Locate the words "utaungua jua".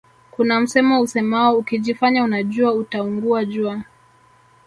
2.73-3.83